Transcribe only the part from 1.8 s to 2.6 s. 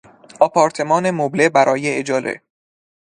اجاره